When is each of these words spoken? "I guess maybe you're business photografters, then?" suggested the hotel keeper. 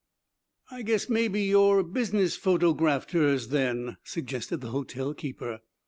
"I 0.71 0.81
guess 0.81 1.09
maybe 1.09 1.43
you're 1.43 1.83
business 1.83 2.35
photografters, 2.35 3.49
then?" 3.49 3.97
suggested 4.03 4.59
the 4.61 4.69
hotel 4.71 5.13
keeper. 5.13 5.59